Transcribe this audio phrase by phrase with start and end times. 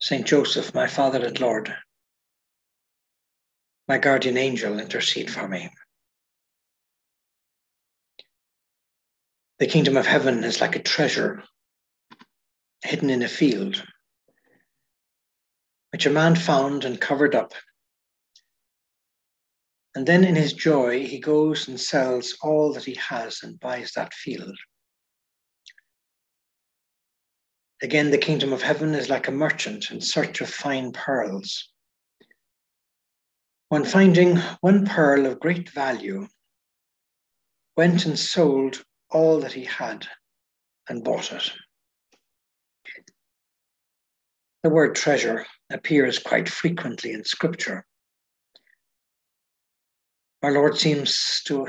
[0.00, 1.74] Saint Joseph, my Father and Lord,
[3.88, 5.70] my guardian angel, intercede for me.
[9.58, 11.42] The kingdom of heaven is like a treasure
[12.84, 13.84] hidden in a field,
[15.90, 17.52] which a man found and covered up.
[19.96, 23.92] And then in his joy, he goes and sells all that he has and buys
[23.92, 24.56] that field.
[27.80, 31.70] Again, the kingdom of heaven is like a merchant in search of fine pearls.
[33.68, 36.26] When finding one pearl of great value,
[37.76, 40.08] went and sold all that he had
[40.88, 41.52] and bought it.
[44.64, 47.86] The word treasure appears quite frequently in Scripture.
[50.42, 51.68] Our Lord seems to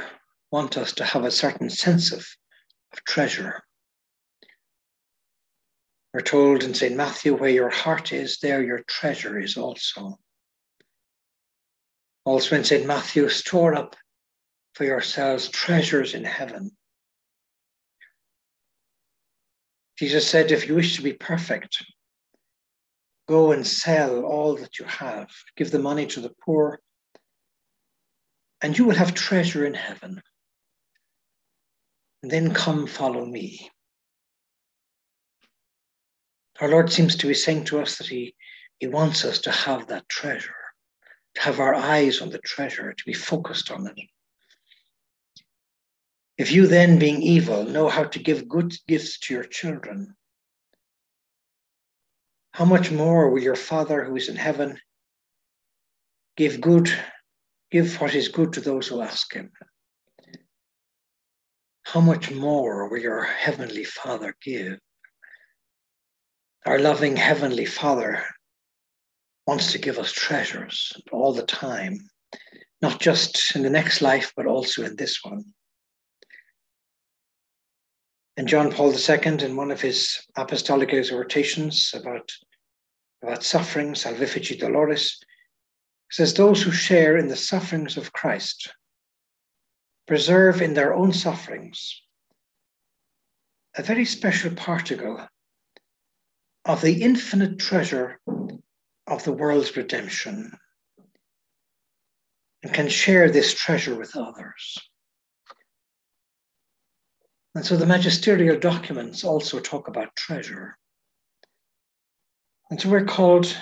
[0.51, 2.25] want us to have a certain sense of,
[2.93, 3.63] of treasure.
[6.13, 6.95] We're told in St.
[6.95, 10.17] Matthew, where your heart is, there your treasure is also.
[12.25, 12.85] Also in St.
[12.85, 13.95] Matthew, store up
[14.73, 16.71] for yourselves treasures in heaven.
[19.99, 21.83] Jesus said, if you wish to be perfect,
[23.27, 26.79] go and sell all that you have, give the money to the poor,
[28.61, 30.21] and you will have treasure in heaven.
[32.23, 33.69] And then come follow me.
[36.59, 38.35] Our Lord seems to be saying to us that He,
[38.79, 40.55] he wants us to have that treasure,
[41.35, 43.95] to have our eyes on the treasure, to be focused on it.
[46.37, 50.15] If you then, being evil, know how to give good gifts to your children,
[52.51, 54.79] how much more will your Father who is in heaven
[56.35, 56.91] give good,
[57.71, 59.51] give what is good to those who ask him?
[61.83, 64.79] How much more will your heavenly Father give
[66.65, 68.23] our loving Heavenly Father
[69.47, 72.09] wants to give us treasures all the time,
[72.81, 75.45] not just in the next life, but also in this one.
[78.37, 82.31] And John Paul II, in one of his apostolic exhortations about,
[83.21, 85.17] about suffering, Salvifici Doloris,
[86.11, 88.71] says, Those who share in the sufferings of Christ
[90.07, 92.01] preserve in their own sufferings
[93.75, 95.27] a very special particle
[96.69, 98.19] of the infinite treasure
[99.07, 100.51] of the world's redemption
[102.61, 104.77] and can share this treasure with others.
[107.55, 110.77] And so the magisterial documents also talk about treasure.
[112.69, 113.57] And so we're called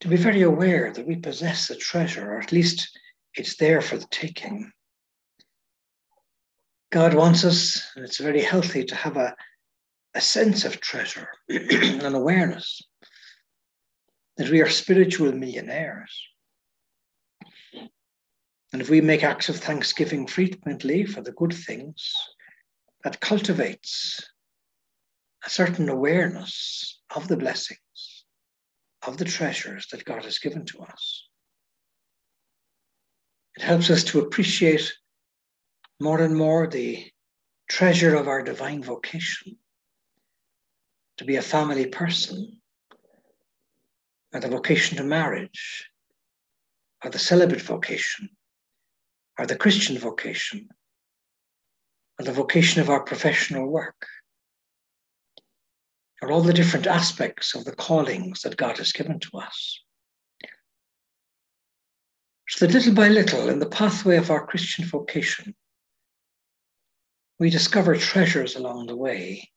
[0.00, 2.98] to be very aware that we possess a treasure, or at least
[3.34, 4.72] it's there for the taking.
[6.90, 9.36] God wants us, and it's very healthy to have a,
[10.14, 12.82] a sense of treasure, and an awareness
[14.36, 16.28] that we are spiritual millionaires.
[18.72, 22.12] And if we make acts of thanksgiving frequently for the good things,
[23.04, 24.20] that cultivates
[25.44, 28.24] a certain awareness of the blessings,
[29.06, 31.28] of the treasures that God has given to us.
[33.56, 34.92] It helps us to appreciate
[36.00, 37.04] more and more the
[37.68, 39.56] treasure of our divine vocation
[41.18, 42.60] to be a family person,
[44.32, 45.88] or the vocation to marriage,
[47.04, 48.30] or the celibate vocation,
[49.38, 50.68] or the Christian vocation,
[52.18, 54.06] or the vocation of our professional work,
[56.20, 59.80] or all the different aspects of the callings that God has given to us.
[62.48, 65.54] So that little by little, in the pathway of our Christian vocation,
[67.38, 69.50] we discover treasures along the way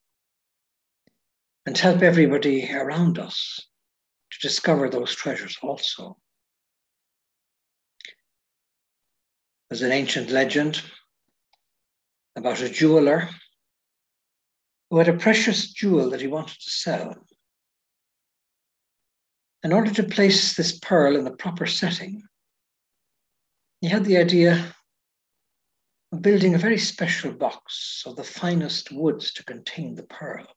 [1.68, 3.68] and help everybody around us
[4.32, 6.18] to discover those treasures also.
[9.70, 10.82] There's an ancient legend
[12.38, 13.28] about a jeweler
[14.90, 17.16] who had a precious jewel that he wanted to sell.
[19.62, 22.24] In order to place this pearl in the proper setting,
[23.82, 24.74] he had the idea
[26.14, 30.48] of building a very special box of the finest woods to contain the pearl.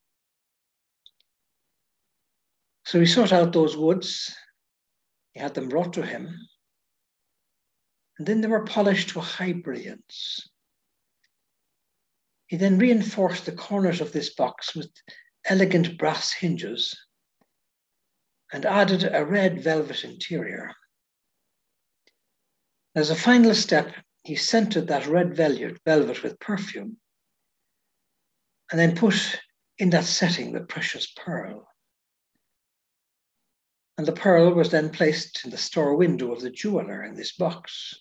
[2.84, 4.34] So he sought out those woods,
[5.32, 6.34] he had them brought to him,
[8.18, 10.48] and then they were polished to a high brilliance.
[12.48, 14.90] He then reinforced the corners of this box with
[15.44, 16.98] elegant brass hinges
[18.52, 20.72] and added a red velvet interior.
[22.96, 23.94] As a final step,
[24.24, 26.98] he scented that red velvet with perfume
[28.70, 29.40] and then put
[29.78, 31.69] in that setting the precious pearl.
[34.00, 37.32] And the pearl was then placed in the store window of the jeweler in this
[37.32, 37.94] box.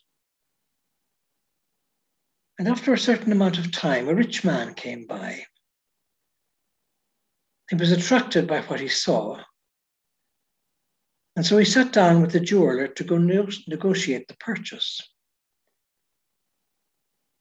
[2.57, 5.44] And after a certain amount of time, a rich man came by.
[7.69, 9.44] He was attracted by what he saw.
[11.36, 15.02] And so he sat down with the jeweler to go negotiate the purchase.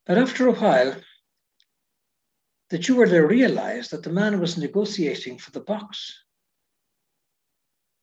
[0.05, 1.01] But after a while,
[2.71, 6.25] the jeweler realized that the man was negotiating for the box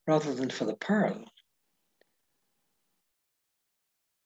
[0.07, 1.25] rather than for the pearl.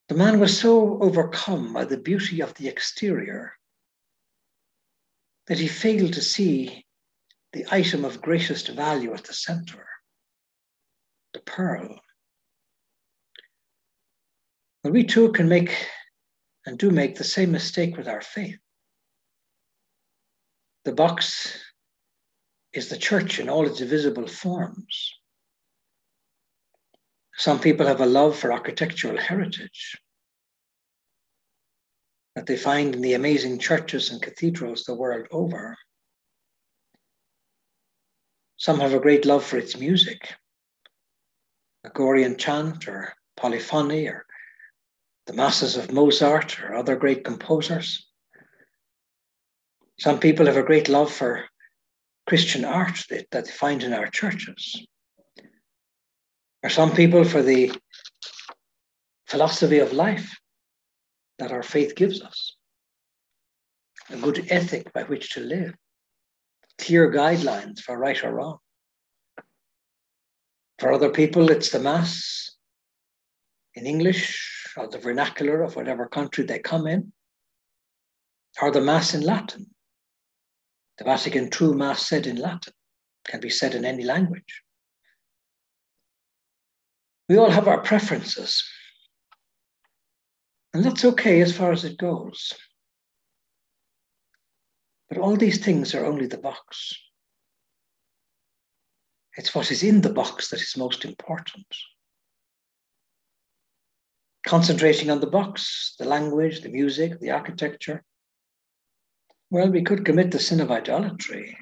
[0.10, 3.54] The man was so overcome by the beauty of the exterior
[5.48, 6.86] that he failed to see
[7.54, 9.88] the item of greatest value at the center,
[11.34, 12.00] the pearl.
[14.84, 15.76] Well, we too can make
[16.66, 18.60] and do make the same mistake with our faith.
[20.86, 21.56] The box
[22.74, 25.19] is the church in all its visible forms.
[27.40, 29.98] Some people have a love for architectural heritage
[32.36, 35.78] that they find in the amazing churches and cathedrals the world over.
[38.58, 40.34] Some have a great love for its music,
[41.86, 44.26] a Gregorian chant or polyphony or
[45.26, 48.06] the masses of Mozart or other great composers.
[49.98, 51.46] Some people have a great love for
[52.28, 54.86] Christian art that, that they find in our churches
[56.64, 57.72] or some people for the
[59.28, 60.38] philosophy of life
[61.38, 62.56] that our faith gives us,
[64.10, 65.74] a good ethic by which to live,
[66.78, 68.58] clear guidelines for right or wrong.
[70.80, 72.56] For other people, it's the Mass
[73.76, 77.12] in English or the vernacular of whatever country they come in,
[78.62, 79.68] or the Mass in Latin.
[80.98, 82.74] The Vatican II Mass said in Latin
[83.26, 84.64] can be said in any language.
[87.30, 88.68] We all have our preferences.
[90.74, 92.54] And that's okay as far as it goes.
[95.08, 96.94] But all these things are only the box.
[99.38, 101.68] It's what is in the box that is most important.
[104.46, 108.04] Concentrating on the box, the language, the music, the architecture,
[109.52, 111.58] well, we could commit the sin of idolatry.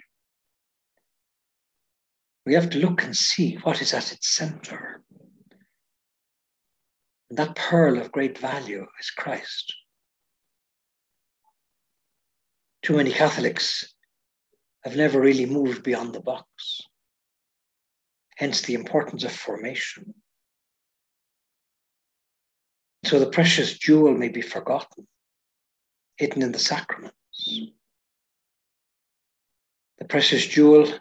[2.45, 5.01] We have to look and see what is at its center.
[7.29, 9.75] And that pearl of great value is Christ.
[12.83, 13.93] Too many Catholics
[14.83, 16.81] have never really moved beyond the box.
[18.37, 20.13] Hence the importance of formation.
[23.03, 25.07] So the precious jewel may be forgotten,
[26.17, 27.15] hidden in the sacraments.
[29.97, 30.91] The precious jewel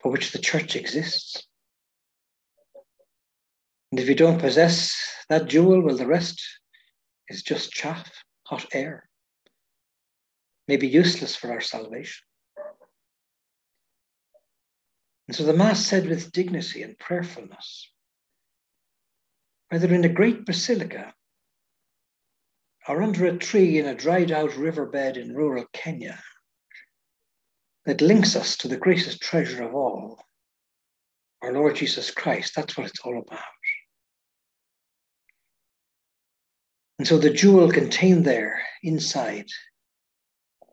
[0.00, 1.46] for which the church exists.
[3.96, 4.94] And if you don't possess
[5.30, 6.42] that jewel, well, the rest
[7.30, 8.06] is just chaff,
[8.44, 9.08] hot air,
[10.68, 12.22] maybe useless for our salvation.
[15.26, 17.90] And so the Mass said with dignity and prayerfulness,
[19.70, 21.14] whether in a great basilica
[22.86, 26.22] or under a tree in a dried out riverbed in rural Kenya,
[27.86, 30.22] that links us to the greatest treasure of all,
[31.40, 32.54] our Lord Jesus Christ.
[32.54, 33.40] That's what it's all about.
[36.98, 39.46] And so the jewel contained there inside,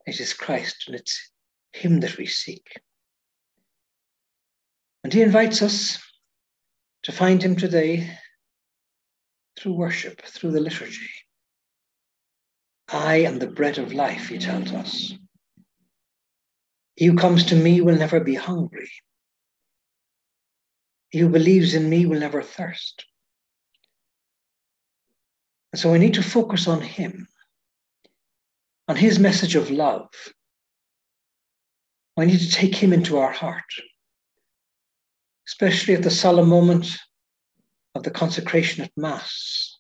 [0.06, 1.32] it is Christ and it's
[1.74, 2.68] Him that we seek.
[5.04, 6.02] And He invites us
[7.04, 8.18] to find Him today
[9.60, 11.10] through worship, through the liturgy.
[12.90, 15.14] I am the bread of life, He tells us.
[16.96, 18.92] He who comes to me will never be hungry.
[21.10, 23.06] He who believes in me will never thirst.
[25.74, 27.28] And so we need to focus on Him,
[28.88, 30.08] on His message of love.
[32.16, 33.74] We need to take Him into our heart,
[35.48, 36.96] especially at the solemn moment
[37.96, 39.80] of the consecration at Mass,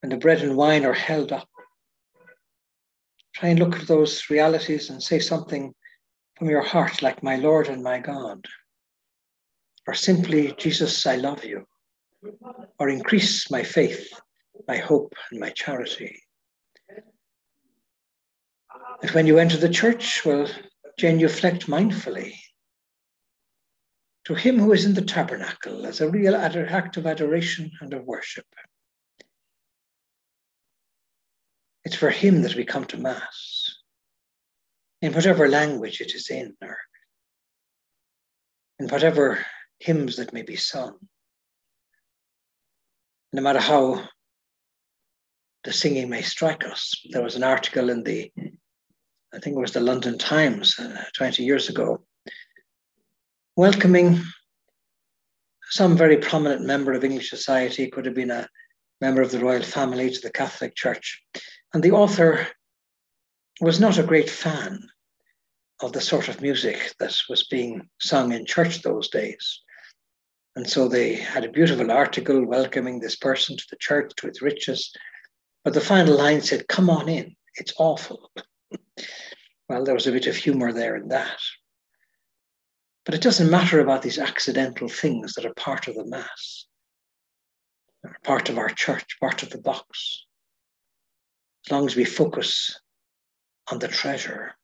[0.00, 1.48] when the bread and wine are held up.
[3.36, 5.72] Try and look at those realities and say something
[6.36, 8.44] from your heart, like my Lord and my God.
[9.86, 11.66] or simply, Jesus, I love you,
[12.78, 14.12] or increase my faith,
[14.66, 16.22] my hope, and my charity.
[19.02, 20.48] And when you enter the church, well,
[20.98, 22.34] genuflect mindfully
[24.24, 28.04] to him who is in the tabernacle as a real act of adoration and of
[28.04, 28.46] worship.
[31.84, 33.78] It's for him that we come to Mass,
[35.00, 36.78] in whatever language it is in, or
[38.78, 39.44] in whatever
[39.80, 40.96] hymns that may be sung.
[43.32, 44.08] No matter how
[45.64, 46.94] the singing may strike us.
[47.10, 48.30] There was an article in the,
[49.34, 52.04] I think it was the London Times uh, 20 years ago,
[53.56, 54.20] welcoming
[55.70, 58.48] some very prominent member of English society, could have been a
[59.00, 61.22] member of the royal family to the Catholic Church.
[61.72, 62.46] And the author
[63.60, 64.80] was not a great fan
[65.80, 69.60] of the sort of music that was being sung in church those days.
[70.54, 74.42] And so they had a beautiful article welcoming this person to the church, to its
[74.42, 74.92] riches.
[75.64, 78.32] But the final line said, Come on in, it's awful.
[79.68, 81.38] well, there was a bit of humor there in that.
[83.04, 86.66] But it doesn't matter about these accidental things that are part of the Mass,
[88.04, 90.24] are part of our church, part of the box.
[91.66, 92.80] As long as we focus
[93.70, 94.54] on the treasure,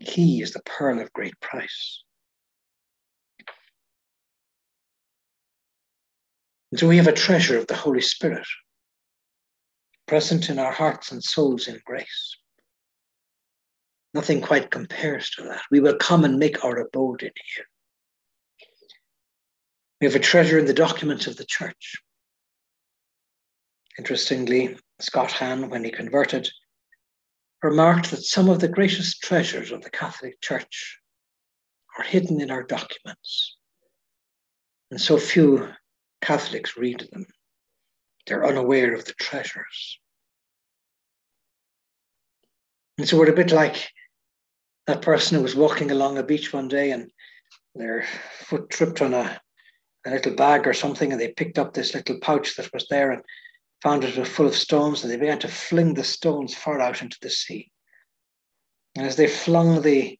[0.00, 2.02] He is the pearl of great price.
[6.70, 8.46] And so we have a treasure of the Holy Spirit
[10.12, 12.36] present in our hearts and souls in grace.
[14.12, 15.62] Nothing quite compares to that.
[15.70, 17.64] We will come and make our abode in here.
[19.98, 21.96] We have a treasure in the documents of the church.
[23.98, 26.46] Interestingly, Scott Hahn, when he converted,
[27.62, 30.98] remarked that some of the greatest treasures of the Catholic Church
[31.96, 33.56] are hidden in our documents.
[34.90, 35.70] And so few
[36.20, 37.24] Catholics read them.
[38.26, 40.00] They're unaware of the treasures.
[42.98, 43.90] And so we're a bit like
[44.86, 47.10] that person who was walking along a beach one day and
[47.74, 48.04] their
[48.44, 49.40] foot tripped on a,
[50.06, 53.12] a little bag or something, and they picked up this little pouch that was there
[53.12, 53.22] and
[53.82, 57.02] found it was full of stones, and they began to fling the stones far out
[57.02, 57.70] into the sea.
[58.94, 60.18] And as they flung the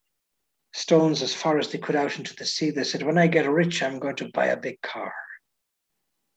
[0.73, 3.51] stones as far as they could out into the sea, they said, When I get
[3.51, 5.13] rich, I'm going to buy a big car.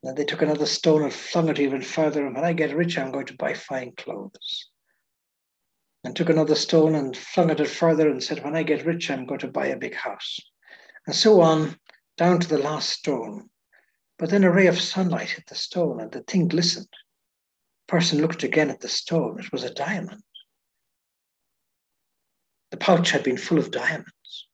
[0.03, 2.25] Then they took another stone and flung it even further.
[2.25, 4.69] And when I get rich, I'm going to buy fine clothes.
[6.05, 9.25] And took another stone and flung it further and said, When I get rich, I'm
[9.25, 10.39] going to buy a big house.
[11.07, 11.79] And so on,
[12.15, 13.49] down to the last stone.
[14.19, 16.87] But then a ray of sunlight hit the stone and the thing glistened.
[17.87, 19.39] The person looked again at the stone.
[19.39, 20.21] It was a diamond.
[22.69, 24.47] The pouch had been full of diamonds.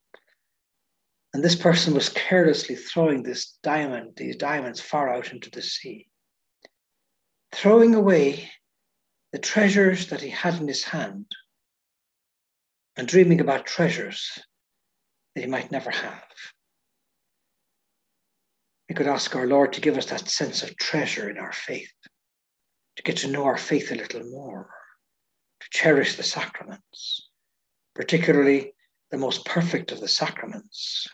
[1.34, 6.08] And this person was carelessly throwing this diamond, these diamonds far out into the sea,
[7.52, 8.50] throwing away
[9.32, 11.26] the treasures that he had in his hand
[12.96, 14.38] and dreaming about treasures
[15.34, 16.22] that he might never have.
[18.88, 21.92] We could ask our Lord to give us that sense of treasure in our faith,
[22.96, 24.68] to get to know our faith a little more,
[25.60, 27.30] to cherish the sacraments,
[27.94, 28.74] particularly
[29.10, 31.06] the most perfect of the sacraments,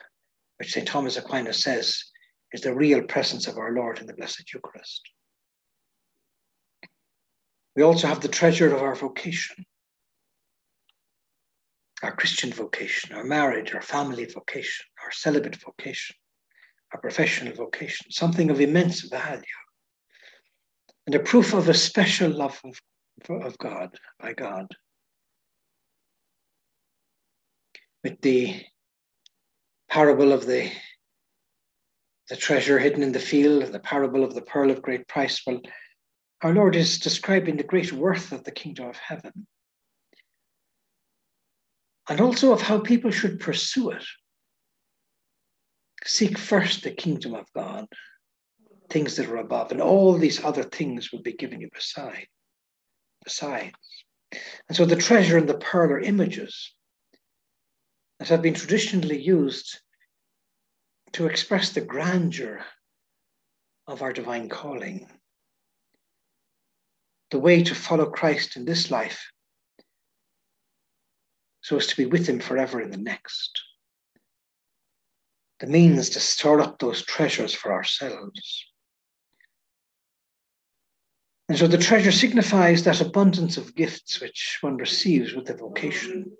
[0.58, 0.88] which St.
[0.88, 2.02] Thomas Aquinas says
[2.52, 5.02] is the real presence of our Lord in the Blessed Eucharist.
[7.76, 9.64] We also have the treasure of our vocation,
[12.02, 16.14] our Christian vocation, our marriage, our family vocation, our celibate vocation,
[16.92, 19.42] our professional vocation, something of immense value,
[21.06, 22.80] and a proof of a special love of,
[23.42, 24.66] of God, by God.
[28.04, 28.62] With the
[29.90, 30.70] parable of the,
[32.28, 35.42] the treasure hidden in the field, the parable of the pearl of great price.
[35.44, 35.60] Well,
[36.42, 39.48] our Lord is describing the great worth of the kingdom of heaven
[42.08, 44.04] and also of how people should pursue it.
[46.04, 47.86] Seek first the kingdom of God,
[48.88, 52.26] things that are above, and all these other things will be given you beside.
[53.24, 53.74] Besides.
[54.68, 56.74] And so the treasure and the pearl are images
[58.18, 59.80] that have been traditionally used
[61.12, 62.64] to express the grandeur
[63.86, 65.06] of our divine calling.
[67.30, 69.30] The way to follow Christ in this life
[71.68, 73.60] so as to be with him forever in the next.
[75.60, 78.64] The means to store up those treasures for ourselves.
[81.50, 86.32] And so the treasure signifies that abundance of gifts which one receives with the vocation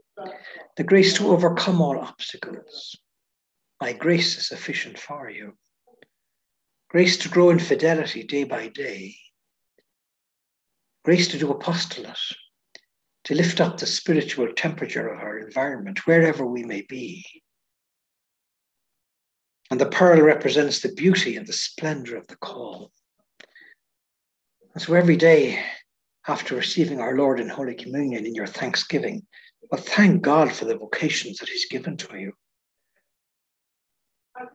[0.77, 2.97] the grace to overcome all obstacles,
[3.81, 5.53] My grace is sufficient for you.
[6.89, 9.15] Grace to grow in fidelity day by day.
[11.05, 12.19] Grace to do apostolate,
[13.29, 17.23] to lift up the spiritual temperature of our environment, wherever we may be.
[19.71, 22.91] And the pearl represents the beauty and the splendor of the call.
[24.73, 25.63] And so every day
[26.27, 29.27] after receiving our Lord in Holy Communion in your thanksgiving,
[29.71, 32.33] well, thank God for the vocations that He's given to you.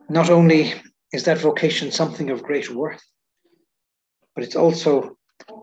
[0.10, 0.74] Not only
[1.12, 3.04] is that vocation something of great worth,
[4.34, 5.16] but it's also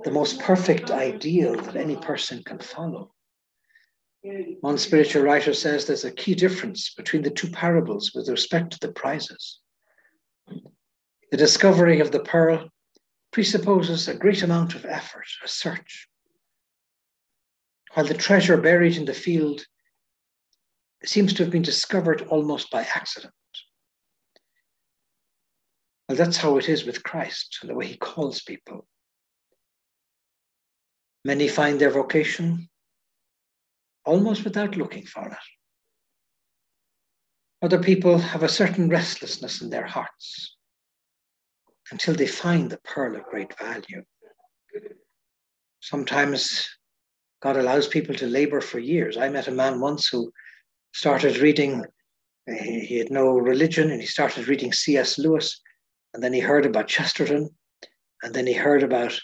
[0.05, 3.13] the most perfect ideal that any person can follow.
[4.61, 8.79] One spiritual writer says there's a key difference between the two parables with respect to
[8.81, 9.61] the prizes.
[11.31, 12.69] The discovery of the pearl
[13.33, 16.09] presupposes a great amount of effort, a search.
[17.95, 19.65] While the treasure buried in the field
[21.05, 23.33] seems to have been discovered almost by accident.
[26.09, 28.87] Well, that's how it is with Christ and the way he calls people.
[31.25, 32.69] Many find their vocation
[34.05, 35.37] almost without looking for it.
[37.62, 40.57] Other people have a certain restlessness in their hearts
[41.91, 44.03] until they find the pearl of great value.
[45.81, 46.69] Sometimes
[47.43, 49.17] God allows people to labor for years.
[49.17, 50.33] I met a man once who
[50.93, 51.85] started reading,
[52.49, 55.19] eh, he had no religion, and he started reading C.S.
[55.19, 55.61] Lewis,
[56.15, 57.50] and then he heard about Chesterton,
[58.23, 59.19] and then he heard about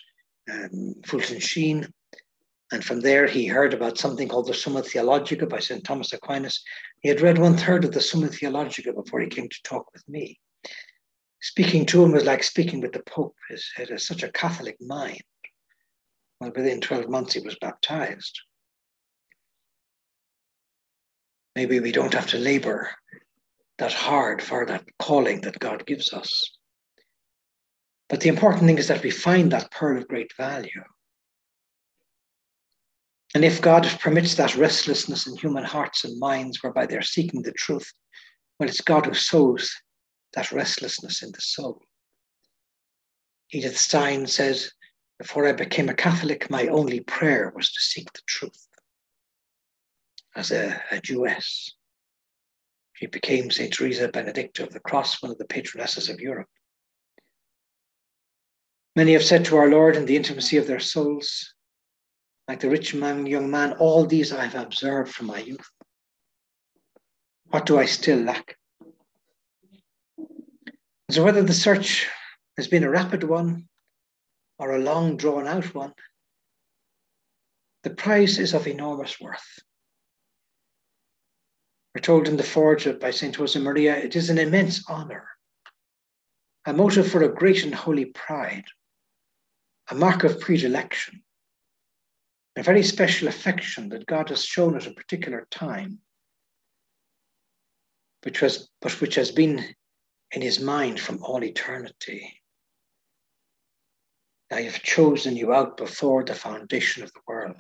[0.53, 1.87] um, Fulton Sheen,
[2.73, 5.85] and from there he heard about something called the Summa Theologica by St.
[5.85, 6.62] Thomas Aquinas.
[7.00, 10.07] He had read one third of the Summa Theologica before he came to talk with
[10.09, 10.41] me
[11.47, 13.37] speaking to him was like speaking with the Pope.
[13.49, 15.23] He had such a Catholic mind.
[16.41, 18.41] Well, within 12 months, he was baptized.
[21.55, 22.91] Maybe we don't have to labor
[23.79, 26.56] that hard for that calling that God gives us.
[28.09, 30.85] But the important thing is that we find that pearl of great value.
[33.35, 37.52] And if God permits that restlessness in human hearts and minds whereby they're seeking the
[37.52, 37.93] truth,
[38.59, 39.71] well, it's God who sows
[40.35, 41.83] that restlessness in the soul.
[43.52, 44.73] Edith Stein says,
[45.19, 48.67] Before I became a Catholic, my only prayer was to seek the truth.
[50.35, 51.75] As a, a Jewess,
[52.95, 53.73] she became St.
[53.73, 56.49] Teresa Benedicta of the Cross, one of the patronesses of Europe.
[58.97, 61.52] Many have said to our Lord in the intimacy of their souls,
[62.49, 65.69] like the rich man, young man, all these I have observed from my youth.
[67.50, 68.56] What do I still lack?
[71.11, 72.09] So, whether the search
[72.56, 73.69] has been a rapid one
[74.59, 75.93] or a long drawn out one,
[77.82, 79.59] the prize is of enormous worth.
[81.95, 83.37] We're told in the Forge by St.
[83.37, 85.28] Josemaria, it is an immense honour,
[86.65, 88.65] a motive for a great and holy pride,
[89.91, 91.23] a mark of predilection,
[92.57, 96.01] a very special affection that God has shown at a particular time,
[98.25, 99.65] which was, but which has been
[100.33, 102.43] in his mind from all eternity.
[104.51, 107.57] I have chosen you out before the foundation of the world.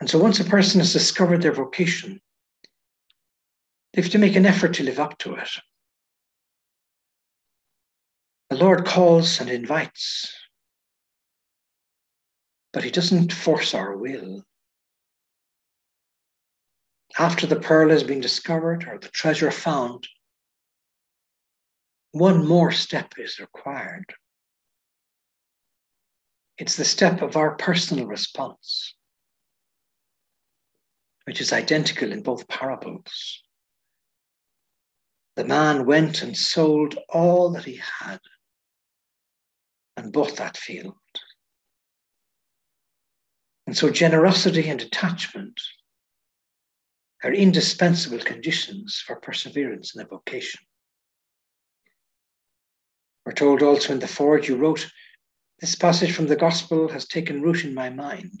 [0.00, 2.20] And so once a person has discovered their vocation,
[3.92, 5.48] they have to make an effort to live up to it.
[8.52, 10.30] The Lord calls and invites,
[12.70, 14.44] but He doesn't force our will
[17.18, 20.06] after the pearl has been discovered or the treasure found,
[22.10, 24.12] one more step is required.
[26.58, 28.94] It's the step of our personal response,
[31.24, 33.42] which is identical in both parables.
[35.36, 38.20] The man went and sold all that he had
[39.96, 40.94] and bought that field.
[43.66, 45.60] And so generosity and attachment
[47.22, 50.60] are indispensable conditions for perseverance in a vocation.
[53.24, 54.90] We're told also in the forge you wrote,
[55.60, 58.32] this passage from the gospel has taken root in my mind.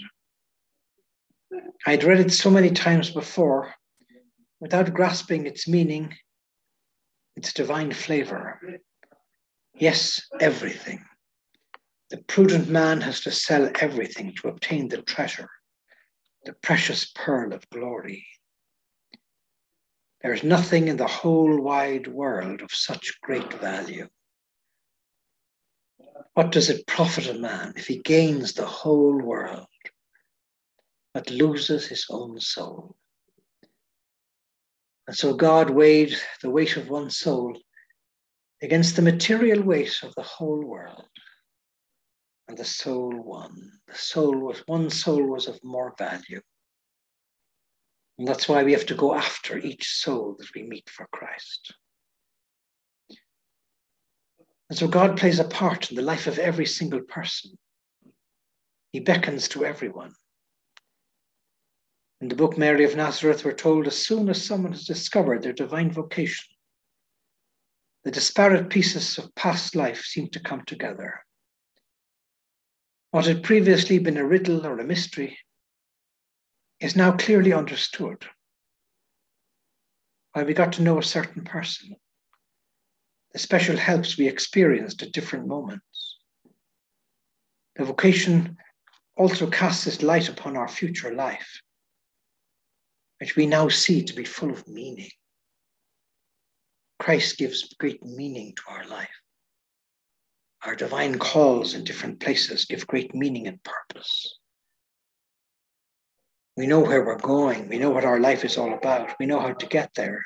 [1.86, 3.72] I'd read it so many times before
[4.60, 6.14] without grasping its meaning,
[7.36, 8.60] its divine flavor.
[9.74, 11.04] Yes, everything.
[12.12, 15.48] The prudent man has to sell everything to obtain the treasure,
[16.44, 18.26] the precious pearl of glory.
[20.20, 24.10] There is nothing in the whole wide world of such great value.
[26.34, 29.68] What does it profit a man if he gains the whole world
[31.14, 32.94] but loses his own soul?
[35.06, 37.58] And so God weighed the weight of one soul
[38.60, 41.08] against the material weight of the whole world.
[42.52, 43.80] And the soul won.
[43.88, 46.42] The soul was one soul was of more value.
[48.18, 51.74] And that's why we have to go after each soul that we meet for Christ.
[54.68, 57.56] And so God plays a part in the life of every single person.
[58.92, 60.12] He beckons to everyone.
[62.20, 65.54] In the book Mary of Nazareth, we're told as soon as someone has discovered their
[65.54, 66.54] divine vocation,
[68.04, 71.24] the disparate pieces of past life seem to come together.
[73.12, 75.38] What had previously been a riddle or a mystery
[76.80, 78.24] is now clearly understood.
[80.32, 81.94] Why we got to know a certain person,
[83.34, 86.20] the special helps we experienced at different moments.
[87.76, 88.56] The vocation
[89.14, 91.60] also casts its light upon our future life,
[93.20, 95.10] which we now see to be full of meaning.
[96.98, 99.21] Christ gives great meaning to our life.
[100.64, 104.38] Our divine calls in different places give great meaning and purpose.
[106.56, 107.68] We know where we're going.
[107.68, 109.16] We know what our life is all about.
[109.18, 110.24] We know how to get there.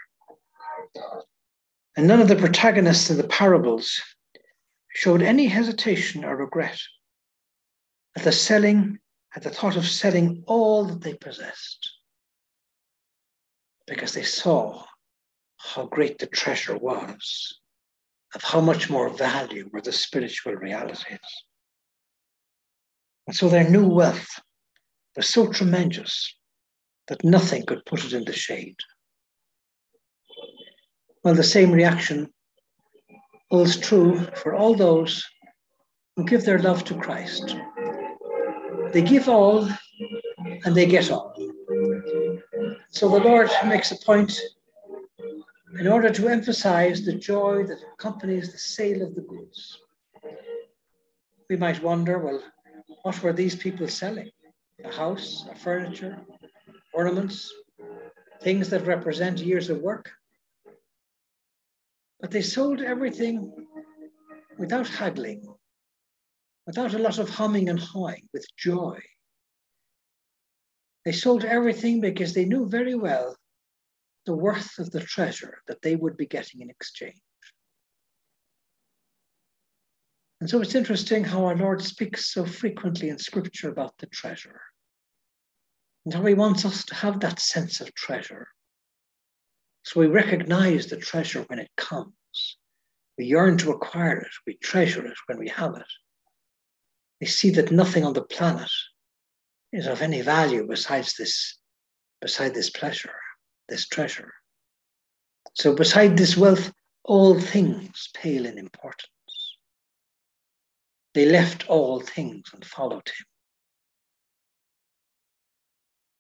[1.96, 4.02] And none of the protagonists in the parables
[4.92, 6.78] showed any hesitation or regret
[8.16, 8.98] at the selling,
[9.34, 11.92] at the thought of selling all that they possessed,
[13.86, 14.84] because they saw
[15.58, 17.58] how great the treasure was,
[18.36, 21.06] of how much more value were the spiritual realities.
[23.26, 24.28] And so their new wealth
[25.16, 26.36] was so tremendous
[27.08, 28.76] that nothing could put it in the shade.
[31.24, 32.28] Well, the same reaction
[33.50, 35.24] holds true for all those
[36.14, 37.56] who give their love to Christ.
[38.92, 39.66] They give all
[40.64, 41.34] and they get all.
[42.90, 44.38] So the Lord makes a point
[45.78, 49.78] in order to emphasize the joy that accompanies the sale of the goods.
[51.50, 52.42] We might wonder well,
[53.02, 54.30] what were these people selling?
[54.84, 56.18] A house, a furniture,
[56.92, 57.52] ornaments,
[58.42, 60.10] things that represent years of work?
[62.20, 63.66] But they sold everything
[64.58, 65.46] without haggling,
[66.66, 68.98] without a lot of humming and hawing, with joy.
[71.04, 73.36] They sold everything because they knew very well
[74.26, 77.20] the worth of the treasure that they would be getting in exchange.
[80.40, 84.60] And so it's interesting how our Lord speaks so frequently in Scripture about the treasure
[86.04, 88.48] and how He wants us to have that sense of treasure.
[89.84, 92.12] So we recognize the treasure when it comes.
[93.16, 94.32] We yearn to acquire it.
[94.46, 95.86] We treasure it when we have it.
[97.20, 98.70] We see that nothing on the planet
[99.72, 101.58] is of any value besides this,
[102.20, 103.14] beside this pleasure
[103.68, 104.32] this treasure.
[105.54, 106.72] So, beside this wealth,
[107.04, 109.08] all things pale in importance.
[111.14, 113.26] They left all things and followed him.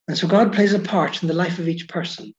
[0.08, 2.34] And so, God plays a part in the life of each person.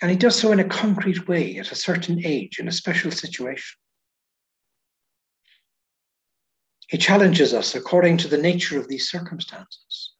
[0.00, 3.10] And he does so in a concrete way at a certain age, in a special
[3.10, 3.76] situation.
[6.88, 10.12] He challenges us according to the nature of these circumstances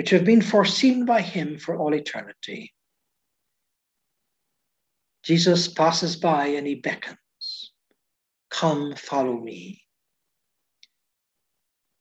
[0.00, 2.72] which have been foreseen by him for all eternity.
[5.22, 7.72] Jesus passes by and he beckons,
[8.48, 9.82] Come, follow me.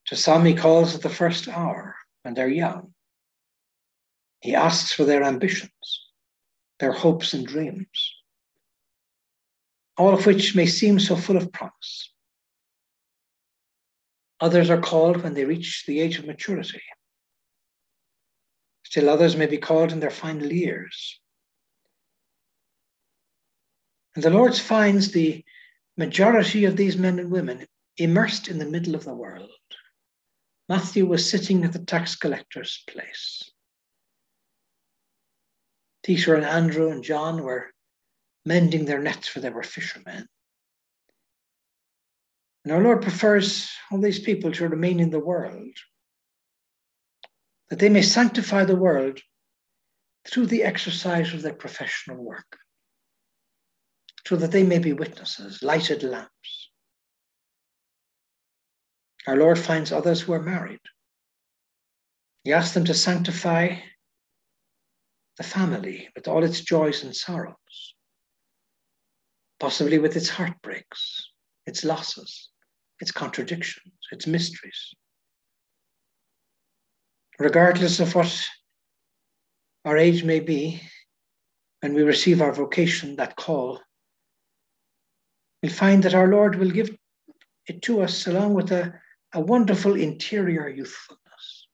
[0.06, 2.94] To some, he calls at the first hour when they're young.
[4.40, 6.08] He asks for their ambitions,
[6.80, 8.14] their hopes and dreams,
[9.98, 12.14] all of which may seem so full of promise.
[14.40, 16.80] Others are called when they reach the age of maturity
[18.90, 21.20] Still others may be called in their final years.
[24.16, 25.46] And the Lord finds the
[25.96, 29.52] majority of these men and women immersed in the middle of the world.
[30.68, 33.52] Matthew was sitting at the tax collector's place.
[36.04, 37.72] Peter and Andrew and John were
[38.44, 40.28] mending their nets, for they were fishermen.
[42.64, 45.78] And our Lord prefers all these people to remain in the world
[47.70, 49.20] that they may sanctify the world
[50.28, 52.58] through the exercise of their professional work,
[54.26, 56.70] so that they may be witnesses, lighted lamps.
[59.28, 60.80] Our Lord finds others who are married.
[62.44, 63.76] He asks them to sanctify
[65.38, 67.96] the family with all its joys and sorrows,
[69.60, 71.32] possibly with its heartbreaks,
[71.66, 72.50] its losses,
[73.00, 74.94] its contradictions, its mysteries
[77.40, 78.48] regardless of what
[79.86, 80.82] our age may be,
[81.82, 83.80] when we receive our vocation, that call,
[85.64, 86.96] we'll find that our Lord will give
[87.68, 88.94] it to us along with a,
[89.34, 91.68] a wonderful interior youthfulness.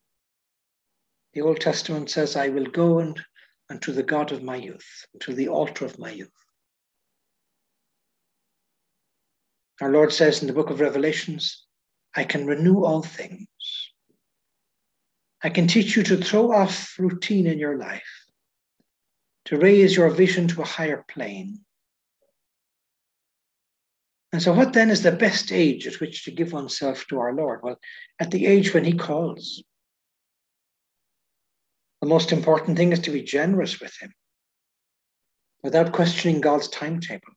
[1.33, 3.19] The Old Testament says, I will go and
[3.69, 6.29] unto the God of my youth, to the altar of my youth.
[9.81, 11.65] Our Lord says in the book of Revelations,
[12.15, 13.47] I can renew all things.
[15.45, 18.25] I can teach you to throw off routine in your life,
[19.45, 21.59] to raise your vision to a higher plane.
[24.33, 27.31] And so, what then is the best age at which to give oneself to our
[27.31, 27.59] Lord?
[27.61, 27.77] Well,
[28.19, 29.63] at the age when He calls.
[32.01, 34.15] The most important thing is to be generous with Him
[35.61, 37.33] without questioning God's timetable.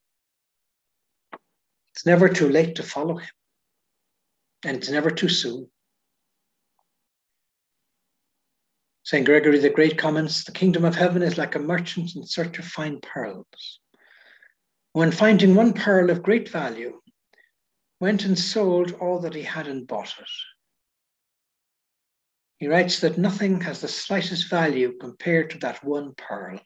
[1.92, 3.34] It's never too late to follow Him,
[4.64, 5.68] and it's never too soon.
[9.10, 9.24] St.
[9.24, 12.66] Gregory the Great comments the kingdom of heaven is like a merchant in search of
[12.66, 13.80] fine pearls.
[14.92, 17.00] When finding one pearl of great value,
[18.00, 20.28] went and sold all that he had and bought it.
[22.58, 26.60] He writes that nothing has the slightest value compared to that one pearl.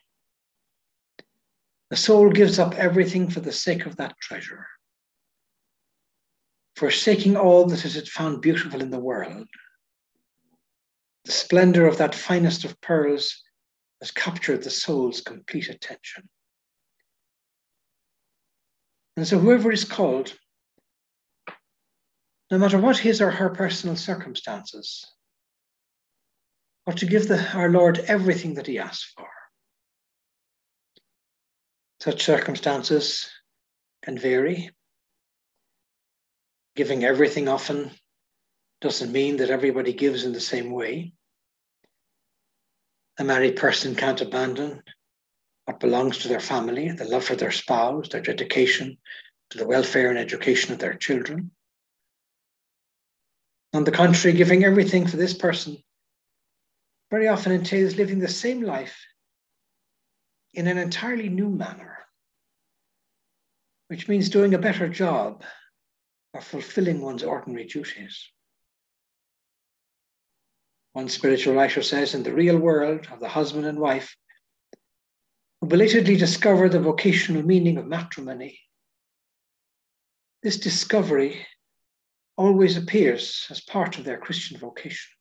[1.91, 4.67] The soul gives up everything for the sake of that treasure,
[6.75, 9.47] forsaking all that it had found beautiful in the world.
[11.25, 13.43] The splendor of that finest of pearls
[14.01, 16.29] has captured the soul's complete attention.
[19.17, 20.37] And so, whoever is called,
[22.51, 25.07] no matter what his or her personal circumstances,
[26.87, 29.29] or to give the, our Lord everything that he asks for.
[32.01, 33.31] Such circumstances
[34.03, 34.71] can vary.
[36.75, 37.93] Giving everything often
[38.83, 41.13] doesn't mean that everybody gives in the same way.
[43.19, 44.83] A married person can't abandon
[45.67, 48.99] what belongs to their family, the love for their spouse, their dedication
[49.51, 51.53] to the welfare and education of their children.
[53.73, 55.79] On the contrary, giving everything for this person
[57.11, 58.99] very often entails living the same life
[60.55, 61.99] in an entirely new manner,
[63.87, 65.45] which means doing a better job
[66.35, 68.32] of fulfilling one's ordinary duties.
[70.93, 74.15] One spiritual writer says in the real world of the husband and wife,
[75.61, 78.61] who belatedly discover the vocational meaning of matrimony,
[80.43, 81.47] this discovery
[82.37, 85.13] always appears as part of their Christian vocation.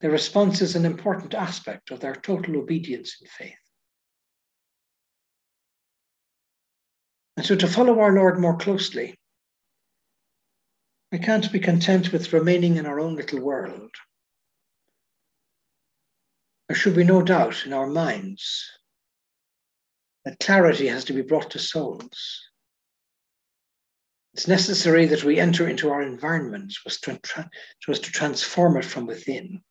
[0.00, 3.54] Their response is an important aspect of their total obedience in faith.
[7.36, 9.18] And so, to follow our Lord more closely,
[11.12, 13.90] we can't be content with remaining in our own little world.
[16.68, 18.64] There should be no doubt in our minds
[20.24, 22.40] that clarity has to be brought to souls.
[24.32, 28.78] It's necessary that we enter into our environment so as to, so as to transform
[28.78, 29.62] it from within.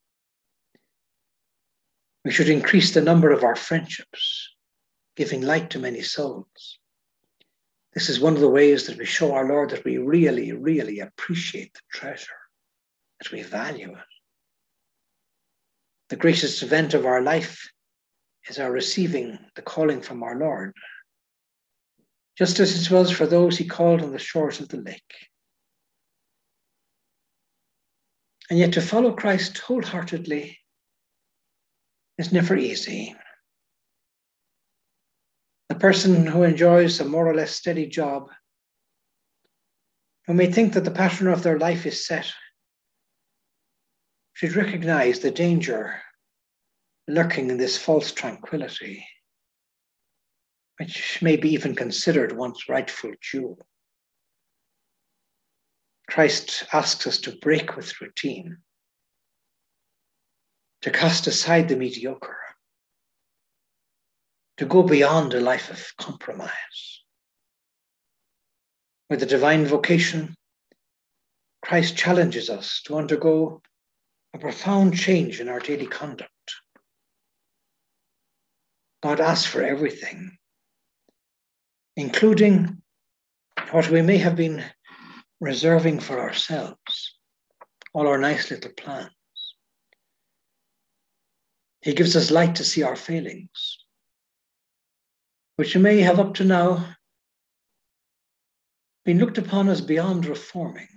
[2.24, 4.48] We should increase the number of our friendships,
[5.16, 6.78] giving light to many souls.
[7.94, 11.00] This is one of the ways that we show our Lord that we really, really
[11.00, 12.40] appreciate the treasure,
[13.20, 14.06] that we value it.
[16.10, 17.70] The greatest event of our life
[18.48, 20.74] is our receiving the calling from our Lord,
[22.38, 25.14] just as it was for those he called on the shores of the lake.
[28.50, 30.58] And yet, to follow Christ wholeheartedly
[32.18, 33.16] is never easy.
[35.72, 38.30] The person who enjoys a more or less steady job,
[40.28, 42.30] who may think that the pattern of their life is set,
[44.34, 46.02] should recognize the danger
[47.08, 49.08] lurking in this false tranquility,
[50.78, 53.58] which may be even considered one's rightful due.
[56.10, 58.58] Christ asks us to break with routine
[60.82, 62.51] to cast aside the mediocre,
[64.62, 67.02] to go beyond a life of compromise.
[69.10, 70.36] With the divine vocation,
[71.66, 73.64] Christ challenges us to undergo
[74.36, 76.30] a profound change in our daily conduct.
[79.02, 80.38] God asks for everything,
[81.96, 82.84] including
[83.72, 84.64] what we may have been
[85.40, 87.16] reserving for ourselves,
[87.96, 89.10] all our nice little plans.
[91.82, 93.81] He gives us light to see our failings,
[95.62, 96.84] which may have up to now
[99.06, 100.88] been looked upon as beyond reforming,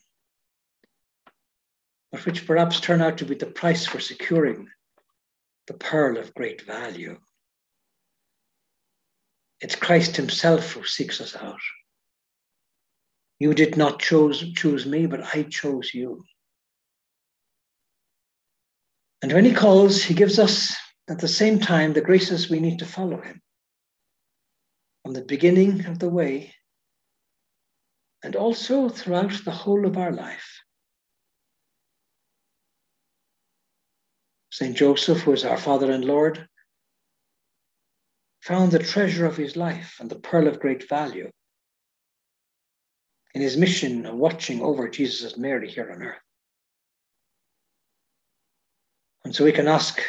[2.10, 4.66] but which perhaps turn out to be the price for securing
[5.66, 7.18] the pearl of great value.
[9.60, 11.60] It's Christ Himself who seeks us out.
[13.38, 16.24] You did not choose, choose me, but I chose you.
[19.20, 20.74] And when He calls, He gives us
[21.06, 23.42] at the same time the graces we need to follow Him.
[25.04, 26.54] From the beginning of the way
[28.22, 30.62] and also throughout the whole of our life.
[34.50, 34.74] St.
[34.74, 36.48] Joseph, who is our Father and Lord,
[38.42, 41.30] found the treasure of his life and the pearl of great value
[43.34, 46.22] in his mission of watching over Jesus and Mary here on earth.
[49.24, 50.00] And so we can ask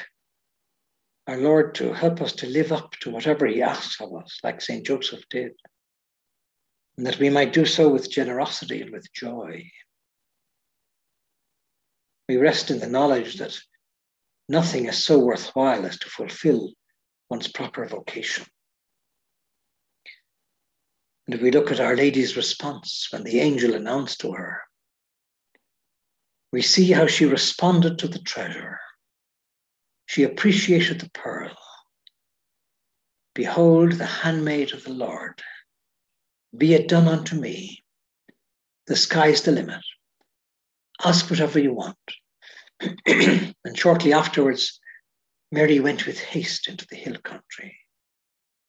[1.28, 4.62] our Lord to help us to live up to whatever he asks of us, like
[4.62, 4.86] St.
[4.86, 5.54] Joseph did,
[6.98, 9.70] and that we might do so with generosity and with joy.
[12.30, 13.58] We rest in the knowledge that
[14.48, 16.74] nothing is so worthwhile as to fulfill
[17.30, 18.46] one's proper vocation.
[21.26, 24.62] And if we look at Our Lady's response when the angel announced to her,
[26.52, 28.80] we see how she responded to the treasure.
[30.06, 31.56] She appreciated the pearl.
[33.34, 35.42] Behold, the handmaid of the Lord.
[36.56, 37.84] Be it done unto me.
[38.88, 39.84] The sky's the limit.
[41.04, 41.98] Ask whatever you want.
[43.06, 44.80] and shortly afterwards,
[45.52, 47.78] Mary went with haste into the hill country.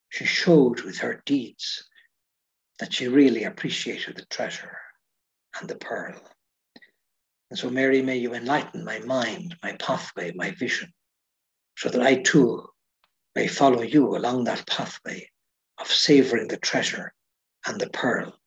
[0.08, 1.88] She showed with her deeds
[2.78, 4.78] that she really appreciated the treasure
[5.60, 6.20] and the pearl.
[7.50, 10.92] And so, Mary, may you enlighten my mind, my pathway, my vision,
[11.76, 12.68] so that I too
[13.34, 15.30] may follow you along that pathway
[15.78, 17.12] of savoring the treasure
[17.66, 18.38] and the pearl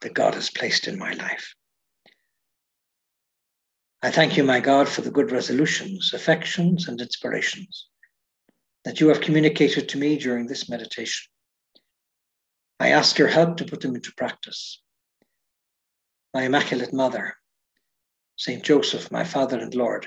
[0.00, 1.54] that God has placed in my life.
[4.02, 7.88] I thank you, my God, for the good resolutions, affections, and inspirations
[8.84, 11.28] that you have communicated to me during this meditation.
[12.78, 14.80] I ask your help to put them into practice.
[16.32, 17.34] My Immaculate Mother,
[18.36, 20.06] Saint Joseph, my Father and Lord,